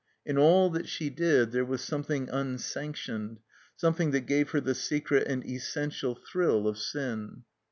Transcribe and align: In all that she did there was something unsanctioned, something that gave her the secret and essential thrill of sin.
In 0.25 0.35
all 0.35 0.71
that 0.71 0.89
she 0.89 1.11
did 1.11 1.51
there 1.51 1.63
was 1.63 1.79
something 1.79 2.27
unsanctioned, 2.31 3.37
something 3.75 4.09
that 4.09 4.25
gave 4.25 4.49
her 4.49 4.59
the 4.59 4.73
secret 4.73 5.27
and 5.27 5.45
essential 5.45 6.15
thrill 6.15 6.67
of 6.67 6.79
sin. 6.79 7.43